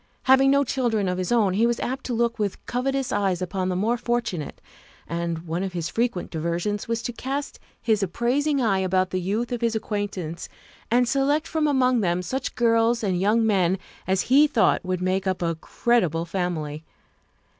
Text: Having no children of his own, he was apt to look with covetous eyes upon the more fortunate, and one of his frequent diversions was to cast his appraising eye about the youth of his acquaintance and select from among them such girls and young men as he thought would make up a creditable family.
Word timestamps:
Having 0.23 0.49
no 0.49 0.63
children 0.63 1.07
of 1.07 1.19
his 1.19 1.31
own, 1.31 1.53
he 1.53 1.67
was 1.67 1.79
apt 1.79 2.03
to 2.07 2.13
look 2.15 2.39
with 2.39 2.65
covetous 2.65 3.11
eyes 3.11 3.39
upon 3.39 3.69
the 3.69 3.75
more 3.75 3.97
fortunate, 3.97 4.59
and 5.07 5.45
one 5.45 5.61
of 5.61 5.73
his 5.73 5.89
frequent 5.89 6.31
diversions 6.31 6.87
was 6.87 7.03
to 7.03 7.13
cast 7.13 7.59
his 7.79 8.01
appraising 8.01 8.59
eye 8.59 8.79
about 8.79 9.11
the 9.11 9.21
youth 9.21 9.51
of 9.51 9.61
his 9.61 9.75
acquaintance 9.75 10.49
and 10.89 11.07
select 11.07 11.47
from 11.47 11.67
among 11.67 11.99
them 12.01 12.23
such 12.23 12.55
girls 12.55 13.03
and 13.03 13.21
young 13.21 13.45
men 13.45 13.77
as 14.07 14.21
he 14.21 14.47
thought 14.47 14.83
would 14.83 15.01
make 15.03 15.27
up 15.27 15.43
a 15.43 15.53
creditable 15.53 16.25
family. 16.25 16.83